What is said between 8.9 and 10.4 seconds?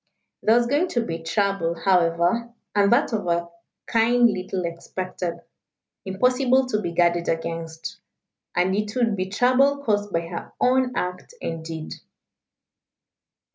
would be trouble caused by